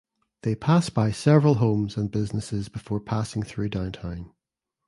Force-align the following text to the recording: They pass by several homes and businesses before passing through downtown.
They 0.41 0.55
pass 0.55 0.89
by 0.89 1.11
several 1.11 1.53
homes 1.61 1.95
and 1.95 2.09
businesses 2.09 2.69
before 2.69 2.99
passing 2.99 3.43
through 3.43 3.69
downtown. 3.69 4.31